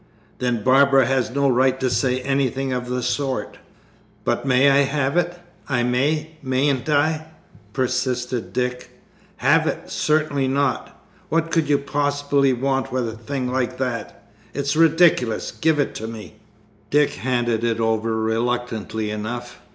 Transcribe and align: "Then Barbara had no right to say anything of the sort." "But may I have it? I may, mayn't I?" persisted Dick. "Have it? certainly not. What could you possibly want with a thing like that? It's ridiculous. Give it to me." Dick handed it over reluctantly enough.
"Then 0.39 0.63
Barbara 0.63 1.05
had 1.05 1.35
no 1.35 1.47
right 1.47 1.79
to 1.79 1.87
say 1.87 2.21
anything 2.21 2.73
of 2.73 2.89
the 2.89 3.03
sort." 3.03 3.59
"But 4.23 4.47
may 4.47 4.71
I 4.71 4.77
have 4.77 5.15
it? 5.15 5.37
I 5.69 5.83
may, 5.83 6.37
mayn't 6.41 6.89
I?" 6.89 7.27
persisted 7.71 8.51
Dick. 8.51 8.97
"Have 9.37 9.67
it? 9.67 9.91
certainly 9.91 10.47
not. 10.47 10.99
What 11.29 11.51
could 11.51 11.69
you 11.69 11.77
possibly 11.77 12.51
want 12.51 12.91
with 12.91 13.07
a 13.07 13.11
thing 13.15 13.51
like 13.51 13.77
that? 13.77 14.27
It's 14.55 14.75
ridiculous. 14.75 15.51
Give 15.51 15.77
it 15.79 15.93
to 15.93 16.07
me." 16.07 16.37
Dick 16.89 17.11
handed 17.13 17.63
it 17.63 17.79
over 17.79 18.19
reluctantly 18.19 19.11
enough. 19.11 19.59